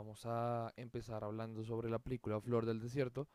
vamos 0.00 0.24
a 0.24 0.72
empezar 0.76 1.24
hablando 1.24 1.62
sobre 1.62 1.90
la 1.90 1.98
película 1.98 2.40
Flor 2.40 2.64
del 2.64 2.80
Desierto, 2.80 3.28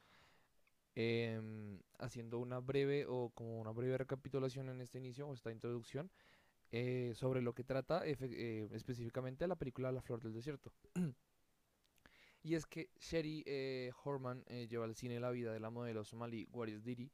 em, 0.96 1.79
haciendo 1.99 2.40
una 2.40 2.60
breve 2.60 3.06
o 3.08 3.29
como 3.36 3.60
una 3.62 3.70
breve 3.70 3.99
recapitulación 3.99 4.70
en 4.70 4.81
este 4.81 4.97
inicio 4.97 5.28
o 5.28 5.33
esta 5.36 5.51
introducción 5.51 6.10
eh, 6.72 7.13
sobre 7.13 7.44
lo 7.44 7.54
que 7.54 7.63
trata 7.63 8.01
eh, 8.04 8.67
específicamente 8.72 9.47
la 9.47 9.56
película 9.56 9.92
La 9.92 10.01
Flor 10.01 10.24
del 10.24 10.33
Desierto. 10.33 10.72
Y 12.42 12.54
es 12.54 12.66
que 12.66 12.90
Sherry 13.00 13.44
eh, 13.47 13.92
Horman 14.04 14.44
lleva 14.70 14.86
al 14.86 14.96
cine 14.96 15.20
la 15.20 15.32
vida 15.32 15.52
de 15.52 15.60
la 15.60 15.72
modelo 15.72 16.04
somalí 16.04 16.48
Waris 16.52 16.84
Diri, 16.84 17.12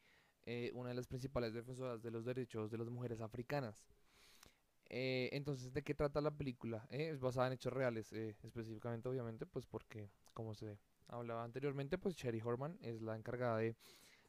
una 0.73 0.89
de 0.89 0.95
las 0.95 1.07
principales 1.07 1.53
defensoras 1.53 2.01
de 2.01 2.11
los 2.11 2.25
derechos 2.25 2.69
de 2.69 2.77
las 2.77 2.89
mujeres 2.89 3.21
africanas. 3.21 3.81
Eh, 4.93 5.29
entonces, 5.31 5.71
¿de 5.71 5.83
qué 5.83 5.95
trata 5.95 6.19
la 6.19 6.31
película? 6.31 6.85
Eh, 6.89 7.11
es 7.13 7.21
basada 7.21 7.47
en 7.47 7.53
hechos 7.53 7.71
reales, 7.71 8.11
eh, 8.11 8.35
específicamente, 8.43 9.07
obviamente, 9.07 9.45
pues 9.45 9.65
porque, 9.65 10.09
como 10.33 10.53
se 10.53 10.77
hablaba 11.07 11.45
anteriormente, 11.45 11.97
pues 11.97 12.15
Sherry 12.15 12.41
Horman 12.43 12.77
es 12.81 13.01
la 13.01 13.15
encargada 13.15 13.57
de, 13.57 13.75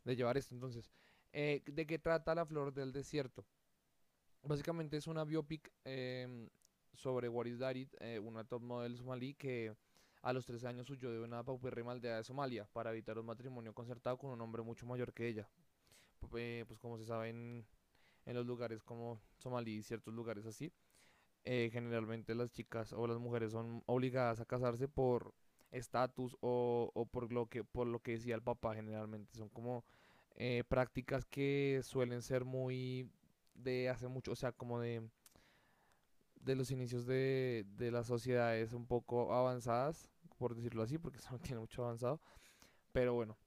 llevar 0.05 0.37
esto. 0.37 0.55
Entonces, 0.55 0.93
eh, 1.33 1.63
¿de 1.67 1.85
qué 1.85 1.99
trata 1.99 2.35
La 2.37 2.47
Flor 2.47 2.73
del 2.73 2.93
Desierto? 2.93 3.45
Básicamente 4.45 4.97
es 4.97 5.09
una 5.09 5.25
biopic 5.25 5.73
em, 5.85 6.49
sobre 6.93 7.29
Waris 7.29 7.59
Darit, 7.59 7.95
eh, 8.01 8.21
una 8.21 8.45
top 8.45 8.63
model 8.63 8.97
somalí 8.97 9.35
que 9.35 9.75
a 10.23 10.33
los 10.33 10.47
13 10.47 10.69
años 10.69 10.91
huyó 10.91 11.11
de 11.11 11.21
una 11.21 11.43
paupérrima 11.43 11.93
aldea 11.93 12.19
de 12.19 12.25
Somalia 12.25 12.69
para 12.73 12.93
evitar 12.93 13.19
un 13.19 13.27
matrimonio 13.27 13.73
concertado 13.73 14.17
con 14.17 14.31
un 14.31 14.41
hombre 14.41 14.63
mucho 14.63 14.87
mayor 14.87 15.13
que 15.13 15.27
ella. 15.27 15.49
Eh, 16.37 16.65
pues 16.69 16.79
como 16.79 16.99
se 16.99 17.05
sabe 17.05 17.31
en, 17.31 17.67
en 18.27 18.37
los 18.37 18.47
lugares 18.47 18.83
como 18.83 19.21
Somalí 19.39 19.77
y 19.79 19.83
ciertos 19.83 20.15
lugares 20.15 20.47
así, 20.47 20.73
eh, 21.45 21.71
generalmente 21.73 22.35
las 22.35 22.53
chicas 22.53 22.93
o 22.93 23.07
las 23.07 23.19
mujeres 23.19 23.53
son 23.53 23.83
obligadas 23.87 24.41
a 24.41 24.45
casarse 24.47 24.89
por 24.89 25.35
estatus 25.73 26.37
o, 26.41 26.91
o 26.95 27.07
por 27.07 27.33
lo 27.33 27.47
que 27.49 27.65
por 27.65 27.87
lo 27.87 28.01
que 28.01 28.13
decía 28.13 28.35
el 28.35 28.43
papá 28.43 28.75
generalmente 28.75 29.35
son 29.37 29.49
como 29.49 29.85
eh, 30.37 30.65
prácticas 30.69 31.25
que 31.27 31.81
suelen 31.83 32.23
ser 32.23 32.45
muy 32.45 33.11
de 33.55 33.89
hace 33.91 34.09
mucho, 34.09 34.33
o 34.33 34.37
sea, 34.37 34.53
como 34.53 34.81
de 34.81 35.03
de 36.41 36.57
los 36.57 36.71
inicios 36.71 37.07
de, 37.07 37.65
de 37.77 37.91
las 37.91 38.07
sociedades 38.07 38.73
un 38.73 38.87
poco 38.87 39.33
avanzadas, 39.35 40.09
por 40.39 40.55
decirlo 40.55 40.83
así, 40.83 40.99
porque 40.99 41.19
eso 41.21 41.31
no 41.33 41.39
tiene 41.39 41.61
mucho 41.61 41.85
avanzado, 41.85 42.21
pero 42.93 43.15
bueno, 43.15 43.39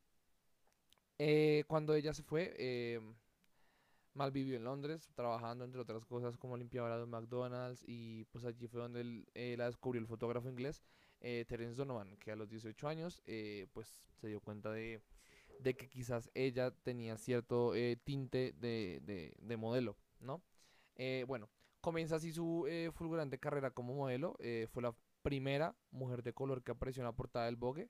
eh, 1.17 1.63
cuando 1.67 1.93
ella 1.95 2.13
se 2.13 2.23
fue, 2.23 2.53
eh, 2.57 2.99
Mal 4.15 4.31
vivió 4.31 4.55
en 4.57 4.63
Londres, 4.63 5.09
trabajando 5.15 5.65
entre 5.65 5.81
otras 5.81 6.05
cosas 6.05 6.37
como 6.37 6.57
limpiadora 6.57 6.97
de 6.97 7.05
McDonald's 7.05 7.83
y 7.87 8.25
pues 8.25 8.45
allí 8.45 8.67
fue 8.67 8.81
donde 8.81 9.25
la 9.57 9.65
descubrió 9.67 10.01
el 10.01 10.07
fotógrafo 10.07 10.49
inglés 10.49 10.83
eh, 11.21 11.45
Terence 11.47 11.75
Donovan, 11.77 12.17
que 12.17 12.31
a 12.31 12.37
los 12.37 12.49
18 12.49 12.87
años 12.87 13.21
eh, 13.25 13.67
pues 13.73 14.01
se 14.15 14.27
dio 14.29 14.39
cuenta 14.41 14.71
de, 14.71 15.01
de 15.59 15.75
que 15.75 15.89
quizás 15.89 16.29
ella 16.33 16.71
tenía 16.71 17.17
cierto 17.17 17.75
eh, 17.75 17.97
tinte 18.03 18.53
de, 18.57 19.01
de- 19.03 19.35
de 19.39 19.57
modelo, 19.57 19.97
¿no? 20.21 20.41
Eh, 20.95 21.25
bueno, 21.27 21.49
comienza 21.81 22.15
así 22.17 22.31
su 22.31 22.65
fulgurante 22.93 23.37
carrera 23.39 23.71
como 23.71 23.93
modelo, 23.95 24.37
fue 24.71 24.81
la 24.83 24.95
primera 25.23 25.75
mujer 25.91 26.23
de 26.23 26.33
color 26.33 26.63
que 26.63 26.71
apareció 26.71 27.01
en 27.01 27.07
la 27.07 27.13
portada 27.15 27.45
del 27.47 27.57
Vogue, 27.57 27.89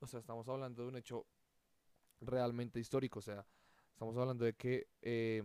o 0.00 0.06
sea, 0.06 0.20
estamos 0.20 0.48
hablando 0.48 0.82
de 0.82 0.88
un 0.88 0.96
hecho 0.96 1.26
realmente 2.20 2.80
histórico, 2.80 3.20
o 3.20 3.22
sea, 3.22 3.46
Estamos 3.98 4.16
hablando 4.16 4.44
de 4.44 4.52
que 4.52 4.86
eh, 5.02 5.42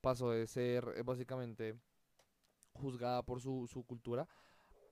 pasó 0.00 0.30
de 0.30 0.46
ser 0.46 0.94
eh, 0.94 1.02
básicamente 1.02 1.74
juzgada 2.72 3.24
por 3.24 3.40
su, 3.40 3.66
su 3.66 3.82
cultura 3.82 4.28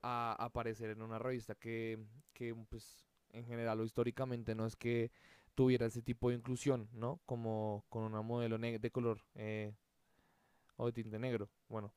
a 0.01 0.35
aparecer 0.37 0.89
en 0.89 1.01
una 1.01 1.17
revista 1.17 1.55
que, 1.55 1.97
que, 2.33 2.53
pues, 2.67 3.07
en 3.29 3.45
general 3.45 3.79
o 3.79 3.85
históricamente 3.85 4.53
no 4.53 4.65
es 4.65 4.75
que 4.75 5.13
tuviera 5.53 5.85
ese 5.85 6.01
tipo 6.01 6.27
de 6.27 6.35
inclusión, 6.35 6.89
¿no? 6.91 7.21
Como 7.25 7.85
con 7.87 8.03
una 8.03 8.21
modelo 8.21 8.57
de 8.57 8.91
color 8.91 9.21
eh, 9.35 9.71
o 10.75 10.87
de 10.87 10.91
tinte 10.91 11.17
negro. 11.17 11.49
Bueno, 11.69 11.93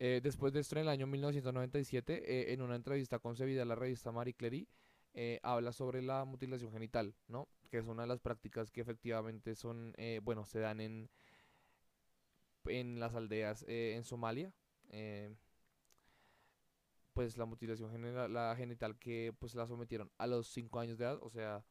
eh, 0.00 0.20
después 0.22 0.52
de 0.52 0.60
esto, 0.60 0.74
en 0.76 0.82
el 0.82 0.88
año 0.90 1.06
1997, 1.06 2.50
eh, 2.50 2.52
en 2.52 2.60
una 2.60 2.76
entrevista 2.76 3.18
concebida 3.18 3.62
a 3.62 3.64
la 3.64 3.74
revista 3.74 4.12
Marie 4.12 4.34
Claire, 4.34 4.66
eh, 5.14 5.40
habla 5.42 5.72
sobre 5.72 6.02
la 6.02 6.24
mutilación 6.24 6.72
genital, 6.72 7.14
¿no? 7.28 7.48
Que 7.70 7.78
es 7.78 7.86
una 7.86 8.02
de 8.02 8.08
las 8.08 8.20
prácticas 8.20 8.70
que 8.70 8.80
efectivamente 8.82 9.54
son, 9.54 9.94
eh, 9.96 10.20
bueno, 10.22 10.44
se 10.46 10.60
dan 10.60 10.80
en, 10.80 11.10
en 12.66 13.00
las 13.00 13.14
aldeas 13.14 13.64
eh, 13.68 13.94
en 13.96 14.04
Somalia. 14.04 14.52
eh, 14.90 15.34
pues 17.12 17.36
la 17.36 17.44
mutilación 17.44 17.90
general, 17.90 18.32
la 18.32 18.54
genital 18.56 18.96
que 18.98 19.34
pues 19.38 19.54
la 19.54 19.66
sometieron 19.66 20.10
a 20.18 20.26
los 20.26 20.48
5 20.48 20.80
años 20.80 20.98
de 20.98 21.04
edad, 21.04 21.18
o 21.22 21.30
sea, 21.30 21.64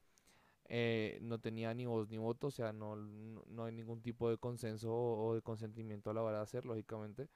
no 1.22 1.40
tenía 1.40 1.74
ni 1.74 1.86
voz 1.86 2.10
ni 2.10 2.18
voto, 2.18 2.48
o 2.48 2.52
sea, 2.52 2.74
no, 2.74 2.96
no, 2.96 3.44
no 3.48 3.66
hay 3.66 3.74
ningún 3.74 4.02
tipo 4.02 4.30
de 4.30 4.38
consenso 4.38 4.92
o, 4.94 5.28
o 5.30 5.36
de 5.36 5.42
consentimiento 5.42 6.10
a 6.10 6.14
la 6.14 6.24
hora 6.24 6.38
de 6.38 6.44
hacer, 6.44 6.66
lógicamente, 6.66 7.30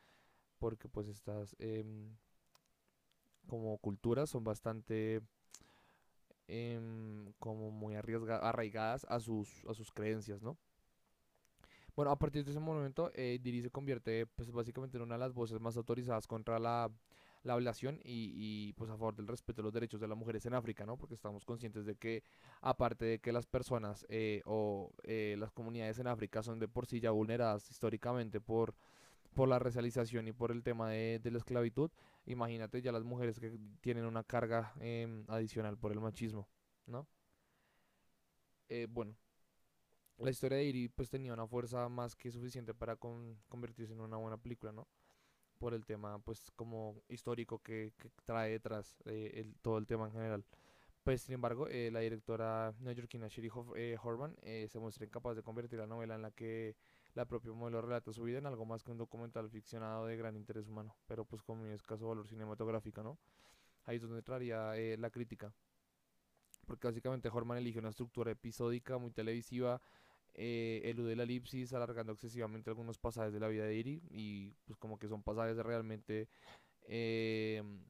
porque 0.59 0.89
pues 0.89 1.07
estas 1.09 1.55
em, 1.59 2.15
como 3.47 3.77
culturas 3.77 4.29
son 4.29 4.43
bastante 4.43 5.21
em, 6.47 7.31
como 7.39 7.71
muy 7.71 7.95
arraigadas 7.95 9.05
a 9.09 9.19
sus, 9.19 9.63
a 9.67 9.73
sus 9.73 9.91
creencias, 9.91 10.41
¿no? 10.41 10.57
Bueno, 11.95 12.11
a 12.11 12.19
partir 12.19 12.43
de 12.43 12.51
ese 12.51 12.59
momento, 12.59 13.11
eh, 13.15 13.39
Diri 13.41 13.61
se 13.61 13.69
convierte, 13.71 14.25
pues, 14.27 14.51
básicamente 14.51 14.97
en 14.97 15.03
una 15.03 15.15
de 15.15 15.19
las 15.19 15.33
voces 15.33 15.59
más 15.61 15.77
autorizadas 15.77 16.27
contra 16.27 16.59
la, 16.59 16.91
la 17.43 17.53
ablación 17.53 18.01
y, 18.03 18.33
y, 18.35 18.73
pues, 18.73 18.89
a 18.91 18.97
favor 18.97 19.15
del 19.15 19.27
respeto 19.27 19.61
de 19.61 19.63
los 19.63 19.73
derechos 19.73 20.01
de 20.01 20.07
las 20.07 20.17
mujeres 20.17 20.45
en 20.45 20.55
África, 20.55 20.85
¿no? 20.85 20.97
Porque 20.97 21.13
estamos 21.15 21.45
conscientes 21.45 21.85
de 21.85 21.95
que, 21.95 22.23
aparte 22.61 23.05
de 23.05 23.19
que 23.19 23.31
las 23.31 23.45
personas 23.45 24.05
eh, 24.09 24.41
o 24.45 24.91
eh, 25.03 25.35
las 25.39 25.51
comunidades 25.53 25.97
en 25.99 26.07
África 26.07 26.43
son 26.43 26.59
de 26.59 26.67
por 26.67 26.85
sí 26.85 26.99
ya 26.99 27.11
vulneradas 27.11 27.69
históricamente 27.71 28.41
por, 28.41 28.75
por 29.35 29.49
la 29.49 29.59
racialización 29.59 30.27
y 30.29 30.33
por 30.33 30.51
el 30.51 30.63
tema 30.63 30.89
de, 30.91 31.19
de 31.19 31.31
la 31.31 31.39
esclavitud, 31.39 31.91
imagínate 32.27 32.81
ya 32.81 32.91
las 32.93 33.03
mujeres 33.05 33.39
que 33.39 33.57
tienen 33.81 34.05
una 34.05 34.23
carga 34.23 34.73
em, 34.81 35.25
adicional 35.29 35.77
por 35.77 35.91
el 35.93 36.01
machismo, 36.01 36.47
¿no? 36.87 37.07
Eh, 38.69 38.87
bueno. 38.89 39.15
La 40.17 40.31
historia 40.31 40.57
de 40.57 40.63
Iri 40.65 40.87
pues 40.89 41.09
tenía 41.09 41.33
una 41.33 41.47
fuerza 41.47 41.89
más 41.89 42.15
que 42.15 42.31
suficiente 42.31 42.73
para 42.73 42.95
con- 42.95 43.37
convertirse 43.49 43.93
en 43.93 43.99
una 44.01 44.17
buena 44.17 44.37
película, 44.37 44.71
¿no? 44.71 44.87
Por 45.59 45.73
el 45.73 45.85
tema 45.85 46.19
pues 46.19 46.51
como 46.55 47.01
histórico 47.09 47.59
que, 47.59 47.93
que 47.97 48.09
trae 48.25 48.51
detrás 48.51 48.97
eh, 49.05 49.31
el- 49.35 49.55
todo 49.61 49.77
el 49.79 49.87
tema 49.87 50.05
en 50.07 50.13
general. 50.13 50.45
Pues 51.03 51.21
sin 51.23 51.35
embargo, 51.35 51.67
eh, 51.69 51.91
la 51.91 52.01
directora 52.01 52.73
neoyorquina 52.81 53.27
Sherry 53.29 53.49
Hof- 53.49 53.75
eh, 53.77 53.97
Horvan 54.03 54.35
eh, 54.43 54.67
se 54.69 54.79
muestra 54.79 55.05
incapaz 55.05 55.35
de 55.37 55.43
convertir 55.43 55.79
la 55.79 55.87
novela 55.87 56.15
en 56.15 56.23
la 56.23 56.31
que 56.31 56.75
la 57.15 57.25
propia 57.25 57.51
modelo 57.51 57.81
relata 57.81 58.13
su 58.13 58.23
vida 58.23 58.37
en 58.37 58.45
algo 58.45 58.65
más 58.65 58.83
que 58.83 58.91
un 58.91 58.97
documental 58.97 59.49
ficcionado 59.49 60.05
de 60.05 60.15
gran 60.17 60.35
interés 60.35 60.67
humano, 60.67 60.95
pero 61.07 61.25
pues 61.25 61.41
con 61.41 61.57
muy 61.59 61.69
escaso 61.69 62.07
valor 62.07 62.27
cinematográfico, 62.27 63.01
¿no? 63.01 63.17
Ahí 63.85 63.95
es 63.97 64.01
donde 64.03 64.19
entraría 64.19 64.77
eh, 64.77 64.97
la 64.97 65.09
crítica, 65.09 65.53
porque 66.67 66.87
básicamente 66.87 67.29
Horman 67.29 67.57
elige 67.57 67.79
una 67.79 67.89
estructura 67.89 68.31
episódica 68.31 68.97
muy 68.97 69.11
televisiva 69.11 69.81
eh, 70.37 70.81
elude 70.83 71.15
la 71.15 71.23
elipsis 71.23 71.71
alargando 71.71 72.11
excesivamente 72.11 72.69
algunos 72.69 72.97
pasajes 72.97 73.31
de 73.31 73.39
la 73.39 73.47
vida 73.47 73.63
de 73.63 73.75
Iri 73.75 74.03
y 74.09 74.51
pues 74.65 74.77
como 74.77 74.99
que 74.99 75.07
son 75.07 75.23
pasajes 75.23 75.55
realmente 75.55 76.27
em, 76.87 77.81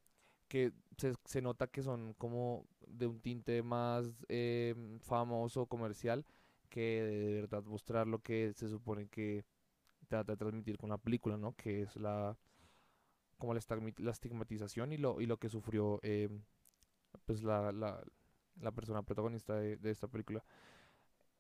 que 0.48 0.72
se, 0.96 1.16
se 1.26 1.42
nota 1.42 1.66
que 1.66 1.82
son 1.82 2.14
como 2.14 2.68
de 2.86 3.08
un 3.08 3.20
tinte 3.20 3.64
más 3.64 4.24
em, 4.30 5.00
famoso, 5.00 5.66
comercial, 5.66 6.24
que 6.76 7.04
de 7.04 7.34
verdad 7.42 7.64
mostrar 7.64 8.06
lo 8.06 8.20
que 8.20 8.54
se 8.54 8.68
supone 8.68 9.08
que 9.08 9.46
trata 10.10 10.34
de 10.34 10.38
transmitir 10.38 10.78
con 10.78 10.90
la 10.90 10.98
película, 10.98 11.38
¿no? 11.38 11.54
Que 11.56 11.84
es 11.84 11.96
la 11.96 12.38
como 13.38 13.54
la, 13.54 13.62
estigmatización 14.12 14.92
y 14.94 14.98
lo, 14.98 15.22
y 15.22 15.26
lo 15.26 15.38
que 15.38 15.50
sufrió 15.50 16.00
em, 16.04 16.44
pues 17.26 17.44
la, 17.44 17.72
la, 17.72 18.04
la 18.62 18.72
persona 18.72 19.04
protagonista 19.04 19.56
de, 19.56 19.78
de 19.78 19.92
esta 19.92 20.08
película 20.08 20.44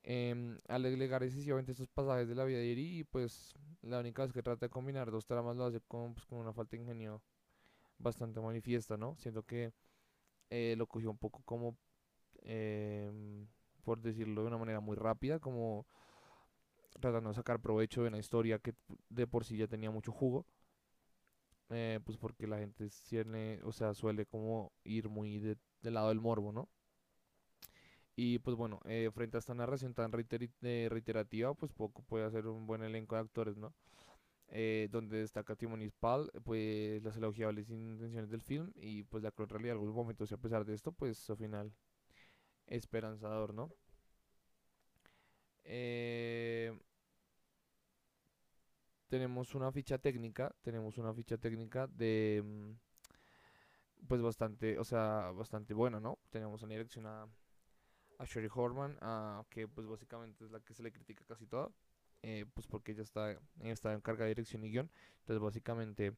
em, 0.03 0.59
al 0.67 0.85
agregar 0.85 1.23
excesivamente 1.23 1.73
estos 1.73 1.89
pasajes 1.89 2.27
de 2.29 2.35
la 2.35 2.45
vida 2.45 2.59
de 2.59 2.71
Eri, 2.71 2.99
y 2.99 3.03
pues 3.03 3.55
la 3.81 3.99
única 3.99 4.23
vez 4.23 4.31
que 4.33 4.43
trata 4.43 4.67
de 4.67 4.69
combinar 4.69 5.11
dos 5.11 5.25
tramas 5.25 5.57
lo 5.57 5.65
hace 5.65 5.81
con, 5.81 6.13
pues, 6.13 6.25
con 6.25 6.39
una 6.39 6.53
falta 6.53 6.77
de 6.77 6.83
ingenio 6.83 7.21
bastante 7.97 8.39
manifiesta, 8.39 8.97
¿no? 8.97 9.15
Siento 9.17 9.43
que 9.43 9.73
eh, 10.49 10.75
lo 10.77 10.87
cogió 10.87 11.11
un 11.11 11.17
poco 11.17 11.41
como, 11.45 11.77
em, 12.43 13.47
por 13.85 14.01
decirlo 14.01 14.41
de 14.41 14.47
una 14.49 14.59
manera 14.59 14.81
muy 14.81 14.97
rápida, 14.97 15.39
como 15.39 15.87
tratando 16.99 17.29
de 17.29 17.35
sacar 17.35 17.59
provecho 17.61 18.01
de 18.01 18.09
una 18.09 18.19
historia 18.19 18.59
que 18.59 18.73
de 19.09 19.27
por 19.27 19.45
sí 19.45 19.57
ya 19.57 19.67
tenía 19.67 19.91
mucho 19.91 20.11
jugo, 20.11 20.45
eh, 21.69 21.99
pues 22.05 22.17
porque 22.17 22.47
la 22.47 22.59
gente 22.59 22.87
tiene, 23.09 23.59
o 23.63 23.71
sea, 23.71 23.93
suele 23.93 24.25
como 24.25 24.71
ir 24.83 25.09
muy 25.09 25.39
de- 25.39 25.57
del 25.81 25.93
lado 25.95 26.09
del 26.09 26.21
morbo, 26.21 26.51
¿no? 26.51 26.69
Y 28.15 28.39
pues 28.39 28.55
bueno, 28.55 28.79
eh, 28.85 29.09
frente 29.13 29.37
a 29.37 29.39
esta 29.39 29.53
narración 29.53 29.93
tan 29.93 30.11
reiteri- 30.11 30.51
eh, 30.61 30.87
reiterativa, 30.89 31.53
pues 31.53 31.73
poco 31.73 32.01
puede 32.03 32.23
hacer 32.25 32.47
un 32.47 32.65
buen 32.65 32.81
elenco 32.83 33.15
de 33.15 33.21
actores, 33.21 33.57
¿no? 33.57 33.73
eh, 34.49 34.89
donde 34.91 35.19
destaca 35.19 35.55
Timon 35.55 35.81
Spall, 35.89 36.31
pues 36.43 37.03
las 37.03 37.17
elogiables 37.17 37.69
intenciones 37.69 38.29
del 38.31 38.41
film 38.41 38.71
y 38.75 39.03
pues 39.03 39.23
la 39.23 39.31
cruel 39.31 39.49
realidad 39.49 39.69
de 39.69 39.73
algunos 39.73 39.95
momentos 39.95 40.31
y 40.31 40.35
a 40.35 40.37
pesar 40.37 40.65
de 40.65 40.75
esto, 40.75 40.91
pues 40.93 41.17
su 41.19 41.35
final 41.37 41.73
esperanzador, 42.67 43.53
¿no? 43.53 43.71
Eh, 45.63 46.77
tenemos 49.07 49.55
una 49.55 49.71
ficha 49.71 49.97
técnica, 49.97 50.55
tenemos 50.61 50.97
una 50.97 51.13
ficha 51.13 51.37
técnica 51.37 51.87
de 51.87 52.43
mm, 52.43 52.71
pues 54.07 54.21
bastante, 54.21 54.77
o 54.79 54.83
sea, 54.83 55.31
bastante 55.31 55.73
buena, 55.73 55.99
¿no? 55.99 56.19
Tenemos 56.29 56.61
en 56.63 56.69
dirección 56.69 57.05
a, 57.07 57.27
a 58.19 58.25
Sherry 58.25 58.49
Horman, 58.53 58.97
que 59.49 59.67
pues 59.67 59.87
básicamente 59.87 60.45
es 60.45 60.51
la 60.51 60.59
que 60.59 60.73
se 60.73 60.83
le 60.83 60.91
critica 60.91 61.23
casi 61.27 61.47
toda, 61.47 61.69
eh, 62.21 62.45
pues 62.53 62.67
porque 62.67 62.91
ella 62.91 63.03
está, 63.03 63.39
está 63.61 63.93
en 63.93 64.01
carga 64.01 64.25
de 64.25 64.29
dirección 64.29 64.63
y 64.63 64.71
guion, 64.71 64.91
entonces 65.19 65.41
básicamente 65.41 66.13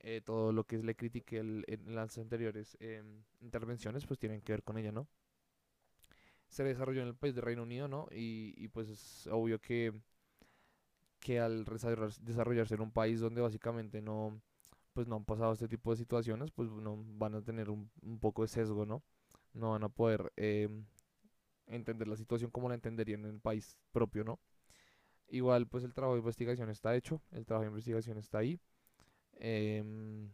eh, 0.00 0.20
todo 0.24 0.52
lo 0.52 0.64
que 0.64 0.78
le 0.78 0.96
critique 0.96 1.38
en 1.38 1.94
las 1.94 2.18
anteriores 2.18 2.76
em, 2.80 3.22
intervenciones 3.40 4.06
pues 4.06 4.18
tienen 4.18 4.40
que 4.40 4.52
ver 4.52 4.62
con 4.62 4.78
ella, 4.78 4.92
¿no? 4.92 5.08
Se 6.52 6.62
desarrolló 6.62 7.02
en 7.02 7.08
el 7.08 7.16
país 7.16 7.34
de 7.34 7.40
Reino 7.40 7.64
Unido, 7.64 7.88
¿no? 7.88 8.06
Y, 8.12 8.54
y 8.56 8.68
pues 8.68 8.88
es 8.88 9.26
obvio 9.26 9.58
que 9.60 9.92
que 11.18 11.38
al 11.38 11.64
desarrollarse 11.64 12.74
en 12.74 12.80
un 12.80 12.90
país 12.90 13.20
donde 13.20 13.40
básicamente 13.40 14.02
no 14.02 14.42
pues 14.92 15.06
no 15.06 15.16
han 15.16 15.24
pasado 15.24 15.52
este 15.52 15.68
tipo 15.68 15.90
de 15.90 15.96
situaciones, 15.96 16.50
pues 16.50 16.70
no 16.70 17.02
van 17.14 17.34
a 17.34 17.42
tener 17.42 17.70
un, 17.70 17.90
poco 18.20 18.42
de 18.42 18.48
sesgo, 18.48 18.84
¿no? 18.84 19.02
No 19.54 19.70
van 19.70 19.84
a 19.84 19.88
poder 19.88 20.32
eh, 20.36 20.68
entender 21.66 22.08
la 22.08 22.16
situación 22.16 22.50
como 22.50 22.68
la 22.68 22.74
entenderían 22.74 23.24
en 23.24 23.36
el 23.36 23.40
país 23.40 23.78
propio, 23.92 24.24
¿no? 24.24 24.38
Igual, 25.28 25.66
pues 25.66 25.84
el 25.84 25.94
trabajo 25.94 26.14
de 26.14 26.20
investigación 26.20 26.68
está 26.68 26.94
hecho, 26.94 27.22
el 27.30 27.46
trabajo 27.46 27.64
de 27.64 27.70
investigación 27.70 28.18
está 28.18 28.38
ahí. 28.38 28.60
Em, 29.36 30.30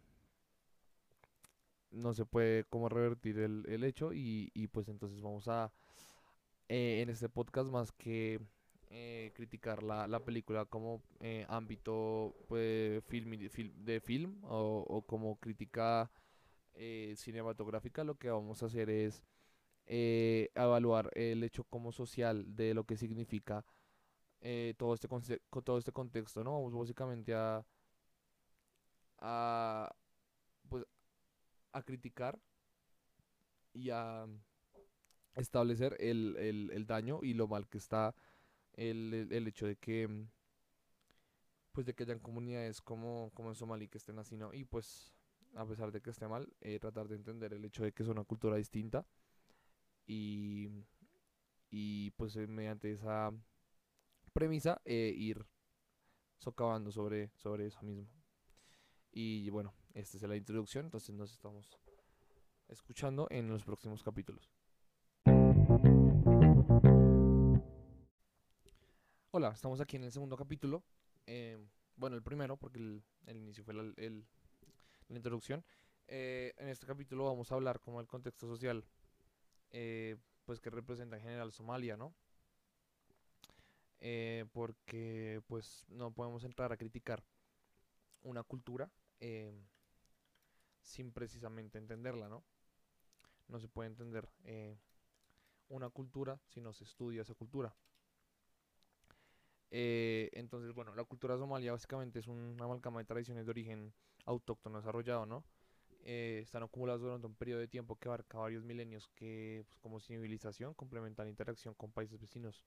no 1.93 2.15
se 2.15 2.25
puede 2.26 2.65
como 2.65 2.88
revertir 2.88 3.38
el, 3.38 3.85
hecho 3.85 4.12
y, 4.12 4.50
y, 4.55 4.67
pues 4.67 4.88
entonces 4.88 5.20
vamos 5.20 5.47
a, 5.47 5.73
eh, 6.69 7.00
en 7.03 7.09
este 7.09 7.31
podcast 7.31 7.70
más 7.70 7.93
que 7.93 8.41
eh, 8.91 9.32
criticar 9.35 9.82
la, 9.82 10.06
la, 10.06 10.20
película 10.20 10.67
como 10.67 11.03
eh, 11.20 11.47
ámbito 11.49 12.37
pues, 12.47 13.03
film, 13.05 13.31
de 13.85 14.00
film 14.00 14.38
o, 14.44 15.03
como 15.06 15.37
crítica 15.38 16.11
cinematográfica, 17.17 18.05
lo 18.05 18.17
que 18.17 18.31
vamos 18.31 18.62
a 18.62 18.67
hacer 18.67 18.88
es 18.88 19.25
evaluar 19.87 21.11
el 21.15 21.43
hecho 21.43 21.65
como 21.65 21.91
social 21.91 22.55
de 22.55 22.73
lo 22.75 22.85
que 22.85 22.97
significa 22.97 23.65
todo, 24.76 24.94
este 24.94 25.09
todo 25.65 25.79
este 25.79 25.93
contexto, 25.93 26.44
¿no? 26.44 26.53
Vamos 26.53 26.73
básicamente 26.75 27.35
a, 27.35 27.67
a, 29.19 29.93
pues, 30.69 30.85
a 31.73 31.82
criticar 31.82 32.38
y 33.73 33.91
a 33.91 34.26
establecer 35.40 35.96
el, 36.00 36.37
el, 36.37 36.70
el 36.73 36.87
daño 36.87 37.20
y 37.23 37.35
lo 37.35 37.49
mal 37.49 37.69
que 37.69 37.79
está 37.79 38.14
el, 38.75 39.29
el, 39.31 39.49
hecho 39.49 39.67
de 39.67 39.76
que 39.76 40.06
mm, 40.06 40.29
pues 41.73 41.87
de 41.87 41.94
que 41.94 42.05
hayan 42.05 42.19
comunidades 42.19 42.81
como, 42.81 43.31
como 43.35 43.50
en 43.50 43.55
Somalí 43.55 43.88
que 43.88 43.99
estén 43.99 44.19
así, 44.19 44.37
¿no? 44.37 44.52
Y 44.52 44.64
pues 44.64 45.12
a 45.55 45.67
pesar 45.67 45.93
de 45.93 46.00
que 46.00 46.11
esté 46.11 46.29
mal, 46.29 46.52
eh, 46.61 46.79
tratar 46.79 47.08
de 47.08 47.17
entender 47.17 47.52
el 47.52 47.64
hecho 47.64 47.82
de 47.82 47.93
que 47.93 48.02
es 48.02 48.08
una 48.08 48.25
cultura 48.25 48.56
distinta 48.56 49.06
y, 50.06 50.69
y 51.70 52.11
pues 52.12 52.37
eh, 52.37 52.46
mediante 52.46 52.91
esa 52.91 53.32
premisa 54.32 54.81
eh, 54.84 55.12
ir 55.17 55.46
socavando 56.38 56.91
sobre, 56.91 57.31
sobre 57.37 57.67
eso 57.67 57.82
mismo. 57.82 58.08
Y 59.11 59.50
bueno, 59.50 59.75
esta 59.94 60.17
es 60.17 60.23
la 60.23 60.37
introducción, 60.37 60.87
entonces 60.87 61.14
nos 61.14 61.32
estamos 61.32 61.79
escuchando 62.69 63.26
en 63.31 63.49
los 63.49 63.64
próximos 63.64 64.02
capítulos. 64.02 64.57
Hola, 69.30 69.50
estamos 69.50 69.78
aquí 69.82 69.96
en 69.96 70.04
el 70.04 70.10
segundo 70.10 70.38
capítulo. 70.38 70.82
Eh, 71.26 71.58
bueno, 71.96 72.16
el 72.16 72.22
primero, 72.22 72.56
porque 72.56 72.78
el, 72.78 73.02
inicio 73.26 73.62
fue 73.62 73.75
la, 73.75 73.84
introducción. 75.10 75.62
Eh, 76.06 76.54
en 76.56 76.69
este 76.69 76.86
capítulo 76.86 77.26
vamos 77.26 77.52
a 77.52 77.56
hablar 77.56 77.78
como 77.78 78.00
el 78.00 78.06
contexto 78.06 78.46
social, 78.46 78.86
eh, 79.70 80.16
pues 80.46 80.60
que 80.60 80.70
representa 80.70 81.16
en 81.16 81.22
general 81.22 81.52
Somalia, 81.52 81.96
¿no? 81.96 82.14
porque 84.52 85.42
pues 85.46 85.84
no 85.88 86.12
podemos 86.12 86.44
entrar 86.44 86.72
a 86.72 86.76
criticar 86.78 87.22
una 88.22 88.44
cultura 88.44 88.90
sin 90.81 91.12
precisamente 91.12 91.76
entenderla, 91.76 92.28
¿no? 92.28 92.44
No 93.48 93.58
se 93.58 93.69
puede 93.69 93.88
entender 93.88 94.31
una 95.69 95.90
cultura 95.90 96.40
si 96.46 96.60
no 96.62 96.72
se 96.72 96.84
estudia 96.84 97.22
esa 97.22 97.34
cultura. 97.34 97.74
Eh, 99.70 100.31
entonces, 100.32 100.73
bueno, 100.73 100.94
la 100.94 101.05
cultura 101.05 101.37
somalia 101.37 101.73
básicamente 101.73 102.19
es 102.20 102.26
una 102.26 102.65
amalgama 102.65 103.00
de 103.00 103.05
tradiciones 103.05 103.44
de 103.47 103.50
origen 103.50 103.93
autóctono 104.25 104.79
desarrollado, 104.79 105.26
¿no? 105.26 105.44
Eh, 106.05 106.41
están 106.43 106.62
acumulados 106.62 107.03
durante 107.03 107.26
un 107.26 107.35
periodo 107.35 107.61
de 107.61 107.69
tiempo 107.69 107.97
que 107.97 108.09
abarca 108.09 108.38
varios 108.38 108.65
milenios 108.65 109.09
que, 109.15 109.65
pues, 109.69 109.79
como 109.81 110.00
civilización, 110.00 110.75
complementan 110.75 111.26
la 111.26 111.31
interacción 111.31 111.75
con 111.75 111.93
países 111.93 112.19
vecinos. 112.19 112.65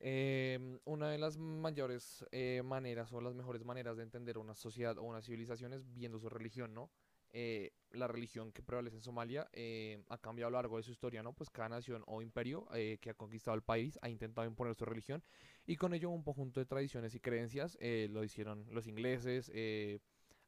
Em, 0.00 0.78
una 0.84 1.10
de 1.10 1.18
las 1.18 1.36
mayores 1.36 2.24
eh, 2.30 2.62
maneras 2.64 3.12
o 3.12 3.20
las 3.20 3.34
mejores 3.34 3.64
maneras 3.64 3.96
de 3.96 4.04
entender 4.04 4.38
una 4.38 4.54
sociedad 4.54 4.96
o 4.98 5.02
una 5.02 5.22
civilización 5.22 5.72
es 5.72 5.92
viendo 5.92 6.18
su 6.20 6.28
religión, 6.28 6.72
¿no? 6.72 6.90
Eh, 7.30 7.72
la 7.90 8.08
religión 8.08 8.52
que 8.52 8.62
prevalece 8.62 8.96
en 8.96 9.02
Somalia 9.02 9.48
eh, 9.52 10.02
ha 10.08 10.16
cambiado 10.18 10.48
a 10.48 10.50
lo 10.50 10.58
largo 10.58 10.78
de 10.78 10.82
su 10.82 10.90
historia, 10.90 11.22
¿no? 11.22 11.32
Pues 11.32 11.48
cada 11.50 11.68
nación 11.70 12.04
o 12.06 12.20
imperio 12.22 12.66
eh, 12.74 12.98
que 13.00 13.10
ha 13.10 13.14
conquistado 13.14 13.54
el 13.54 13.62
país 13.62 13.98
ha 14.02 14.08
intentado 14.08 14.46
imponer 14.46 14.74
su 14.74 14.84
religión 14.84 15.22
y 15.66 15.76
con 15.76 15.94
ello 15.94 16.10
un 16.10 16.22
conjunto 16.22 16.60
de 16.60 16.66
tradiciones 16.66 17.14
y 17.14 17.20
creencias 17.20 17.78
lo 17.80 18.24
hicieron 18.24 18.66
los 18.70 18.86
ingleses, 18.86 19.50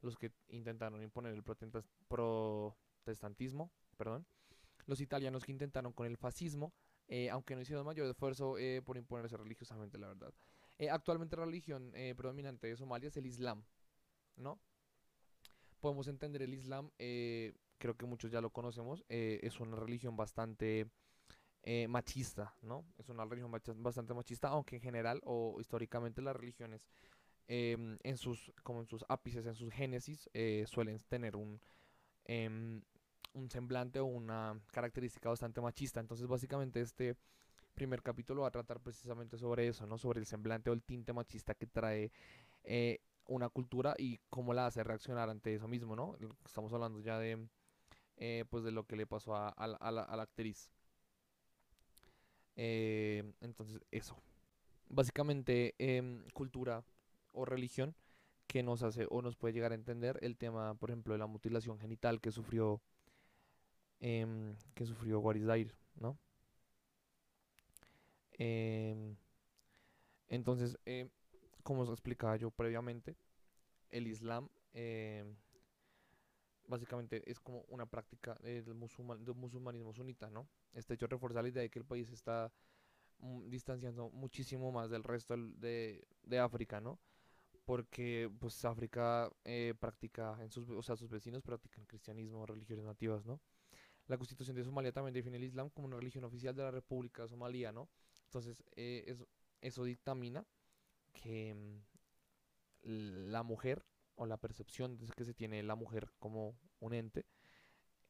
los 0.01 0.17
que 0.17 0.31
intentaron 0.49 1.01
imponer 1.03 1.33
el 1.33 1.43
protestantismo, 1.43 3.71
perdón, 3.97 4.25
los 4.85 5.01
italianos 5.01 5.43
que 5.43 5.51
intentaron 5.51 5.93
con 5.93 6.07
el 6.07 6.17
fascismo, 6.17 6.73
aunque 7.31 7.55
no 7.55 7.61
hicieron 7.61 7.85
mayor 7.85 8.07
esfuerzo 8.07 8.55
por 8.85 8.97
imponerse 8.97 9.37
religiosamente, 9.37 9.99
la 9.99 10.07
verdad. 10.07 10.33
actualmente 10.91 11.37
la 11.37 11.45
religión 11.45 11.91
predominante 11.91 12.65
de 12.67 12.75
Somalia 12.75 13.09
es 13.09 13.17
el 13.17 13.27
Islam, 13.27 13.63
¿no? 14.35 14.59
Podemos 15.81 16.07
entender 16.07 16.41
el 16.41 16.53
Islam, 16.53 16.91
eh, 16.99 17.53
creo 17.77 17.97
que 17.97 18.05
muchos 18.05 18.31
ya 18.31 18.39
lo 18.39 18.51
conocemos, 18.51 19.03
eh, 19.09 19.39
es 19.43 19.59
una 19.59 19.75
religión 19.75 20.15
bastante 20.15 20.87
eh, 21.63 21.87
machista, 21.87 22.55
¿no? 22.61 22.85
Es 22.97 23.09
una 23.09 23.25
religión 23.25 23.51
bastante 23.83 24.13
machista, 24.13 24.47
aunque 24.49 24.77
en 24.77 24.81
general 24.81 25.19
o 25.25 25.57
históricamente 25.59 26.21
las 26.21 26.35
religiones 26.35 26.87
em, 27.47 27.97
en 28.03 28.17
sus, 28.17 28.53
como 28.63 28.79
en 28.79 28.87
sus 28.87 29.03
ápices, 29.09 29.45
en 29.45 29.55
sus 29.55 29.73
génesis, 29.73 30.29
suelen 30.65 30.99
tener 31.09 31.35
un, 31.35 31.59
em, 32.25 32.81
un 33.33 33.49
semblante 33.49 33.99
o 33.99 34.05
una 34.05 34.59
característica 34.71 35.29
bastante 35.29 35.59
machista. 35.59 35.99
Entonces 35.99 36.27
básicamente 36.27 36.79
este 36.81 37.17
primer 37.73 38.01
capítulo 38.01 38.43
va 38.43 38.49
a 38.49 38.51
tratar 38.51 38.79
precisamente 38.79 39.37
sobre 39.37 39.67
eso, 39.67 39.85
¿no? 39.85 39.97
Sobre 39.97 40.19
el 40.19 40.25
semblante 40.25 40.69
o 40.69 40.73
el 40.73 40.83
tinte 40.83 41.13
machista 41.13 41.55
que 41.55 41.67
trae 41.67 42.11
una 43.31 43.49
cultura 43.49 43.95
y 43.97 44.19
cómo 44.29 44.53
la 44.53 44.67
hace 44.67 44.83
reaccionar 44.83 45.29
ante 45.29 45.53
eso 45.55 45.67
mismo, 45.67 45.95
¿no? 45.95 46.17
Estamos 46.45 46.73
hablando 46.73 46.99
ya 46.99 47.17
de, 47.17 47.47
eh, 48.17 48.45
pues 48.49 48.63
de 48.63 48.71
lo 48.71 48.85
que 48.85 48.95
le 48.95 49.07
pasó 49.07 49.35
a, 49.35 49.53
la, 49.67 50.21
actriz. 50.21 50.69
Eh, 52.55 53.33
entonces, 53.41 53.79
eso. 53.91 54.21
Básicamente, 54.89 55.75
em, 55.79 56.25
cultura 56.33 56.83
o 57.31 57.45
religión 57.45 57.95
que 58.47 58.63
nos 58.63 58.83
hace 58.83 59.07
o 59.09 59.21
nos 59.21 59.37
puede 59.37 59.53
llegar 59.53 59.71
a 59.71 59.75
entender 59.75 60.19
el 60.21 60.37
tema, 60.37 60.75
por 60.75 60.89
ejemplo, 60.91 61.13
de 61.13 61.19
la 61.19 61.27
mutilación 61.27 61.79
genital 61.79 62.19
que 62.19 62.31
sufrió 62.31 62.81
em, 64.01 64.55
que 64.73 64.85
sufrió 64.85 65.19
Waris 65.19 65.45
¿no? 65.95 66.17
Em, 68.33 69.15
entonces, 70.27 70.77
como 71.61 71.81
os 71.81 71.89
explicaba 71.89 72.35
yo 72.35 72.51
previamente, 72.51 73.15
el 73.89 74.07
Islam 74.07 74.49
eh, 74.73 75.25
básicamente 76.67 77.29
es 77.29 77.39
como 77.39 77.65
una 77.67 77.85
práctica 77.85 78.35
del, 78.41 78.73
musulmanismo 78.73 79.93
sunita, 79.93 80.29
¿no? 80.29 80.47
Este 80.73 80.93
hecho 80.93 81.07
refuerza 81.07 81.41
la 81.41 81.49
idea 81.49 81.61
de 81.61 81.69
que 81.69 81.79
el 81.79 81.85
país 81.85 82.09
está 82.11 82.51
mm, 83.19 83.49
distanciando 83.49 84.09
muchísimo 84.09 84.71
más 84.71 84.89
del 84.89 85.03
resto 85.03 85.35
de, 85.37 86.07
África, 86.39 86.79
¿no? 86.79 86.99
Porque 87.65 88.31
pues 88.39 88.63
África 88.65 89.29
eh, 89.43 89.73
practica, 89.79 90.37
en 90.41 90.49
sus, 90.49 90.69
o 90.69 90.81
sea, 90.81 90.95
sus 90.95 91.09
vecinos 91.09 91.43
practican 91.43 91.85
cristianismo, 91.85 92.45
religiones 92.45 92.85
nativas, 92.85 93.25
¿no? 93.25 93.39
La 94.07 94.17
constitución 94.17 94.55
de 94.55 94.63
Somalia 94.63 94.91
también 94.91 95.13
define 95.13 95.37
el 95.37 95.43
Islam 95.43 95.69
como 95.69 95.87
una 95.87 95.97
religión 95.97 96.23
oficial 96.23 96.55
de 96.55 96.63
la 96.63 96.71
República 96.71 97.27
Somalía, 97.27 97.71
¿no? 97.71 97.87
Entonces, 98.25 98.63
eh, 98.75 99.15
eso 99.61 99.83
dictamina 99.83 100.45
que, 101.13 101.55
la 102.83 103.43
mujer 103.43 103.85
o 104.15 104.25
la 104.25 104.37
percepción 104.37 104.97
de 104.97 105.05
que 105.15 105.25
se 105.25 105.33
tiene 105.33 105.61
la 105.63 105.75
mujer 105.75 106.11
como 106.19 106.55
un 106.79 106.93
ente 106.93 107.25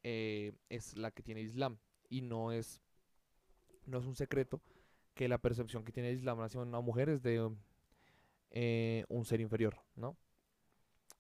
eh, 0.04 0.54
es 0.70 0.96
la 0.96 1.12
que 1.12 1.24
tiene 1.24 1.42
Islam 1.42 1.78
y 2.10 2.22
no 2.22 2.52
es 2.52 2.82
no 3.86 4.00
es 4.00 4.06
un 4.06 4.16
secreto 4.16 4.62
que 5.14 5.28
la 5.28 5.38
percepción 5.40 5.84
que 5.84 5.92
tiene 5.92 6.12
Islam 6.12 6.42
hacia 6.42 6.62
una 6.62 6.80
mujer 6.80 7.10
es 7.10 7.22
de 7.22 7.52
eh, 8.52 9.06
un 9.10 9.26
ser 9.26 9.42
inferior, 9.42 9.78
¿no? 9.96 10.18